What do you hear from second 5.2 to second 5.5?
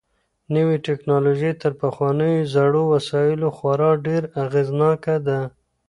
ده.